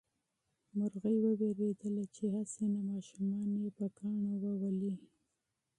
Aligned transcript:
مرغۍ 0.77 1.17
وېرېدله 1.41 2.03
چې 2.15 2.23
هسې 2.35 2.63
نه 2.73 2.81
ماشومان 2.89 3.49
یې 3.61 3.69
په 3.77 3.85
کاڼو 3.97 4.33
وولي. 4.43 4.93